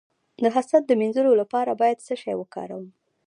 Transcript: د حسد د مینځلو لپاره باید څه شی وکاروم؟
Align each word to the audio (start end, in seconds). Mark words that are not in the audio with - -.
د 0.43 0.45
حسد 0.55 0.83
د 0.87 0.91
مینځلو 0.99 1.33
لپاره 1.41 1.71
باید 1.81 2.03
څه 2.07 2.13
شی 2.21 2.33
وکاروم؟ 2.37 2.85